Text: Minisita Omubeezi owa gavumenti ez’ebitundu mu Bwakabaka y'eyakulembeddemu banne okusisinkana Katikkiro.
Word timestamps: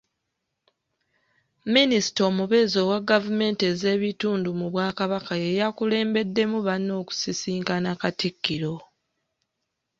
Minisita 1.73 2.21
Omubeezi 2.29 2.77
owa 2.83 2.97
gavumenti 3.09 3.63
ez’ebitundu 3.71 4.49
mu 4.59 4.67
Bwakabaka 4.73 5.33
y'eyakulembeddemu 5.43 6.57
banne 6.67 6.91
okusisinkana 7.01 7.89
Katikkiro. 8.01 8.75